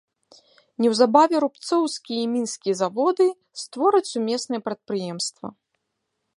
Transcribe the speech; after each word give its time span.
Неўзабаве 0.83 1.35
рубцоўскі 1.43 2.13
і 2.21 2.23
мінскі 2.33 2.71
заводы 2.81 3.27
створаць 3.65 4.11
сумеснае 4.13 4.61
прадпрыемства. 4.71 5.47